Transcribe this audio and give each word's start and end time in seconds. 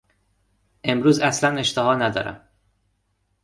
امروز 0.83 1.19
اصلا 1.19 1.57
اشتها 1.59 1.95
ندارم. 1.95 2.49